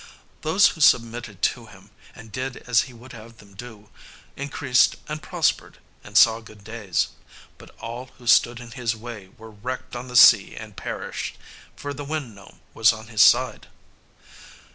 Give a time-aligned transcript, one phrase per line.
[0.41, 3.91] Those who submitted to him, and did as he would have them do,
[4.35, 7.09] increased and prospered, and saw good days;
[7.59, 11.37] but all who stood in his way were wrecked on the sea and perished,
[11.75, 13.67] for the Wind Gnome was on his side.